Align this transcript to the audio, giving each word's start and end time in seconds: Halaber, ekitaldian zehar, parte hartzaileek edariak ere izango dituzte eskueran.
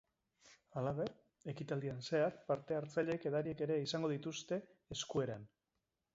Halaber, 0.79 1.11
ekitaldian 1.53 2.01
zehar, 2.05 2.39
parte 2.47 2.79
hartzaileek 2.79 3.29
edariak 3.33 3.63
ere 3.67 3.79
izango 3.85 4.11
dituzte 4.17 4.61
eskueran. 4.99 5.47